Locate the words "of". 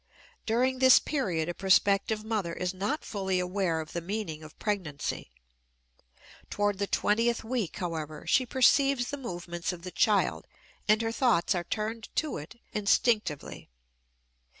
3.79-3.93, 4.41-4.57, 9.71-9.83